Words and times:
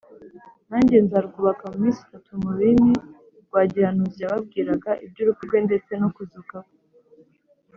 nanjye 0.69 0.95
nzarwubaka 1.05 1.63
mu 1.71 1.77
minsi 1.83 1.99
itatu» 2.05 2.29
mu 2.41 2.49
rurimi 2.55 2.93
rwa 3.45 3.61
gihanuzi, 3.71 4.17
yababwiraga 4.23 4.91
iby’urupfu 5.05 5.41
rwe 5.47 5.59
ndetse 5.67 5.91
no 6.01 6.07
kuzuka 6.15 6.57
kwe 6.65 6.75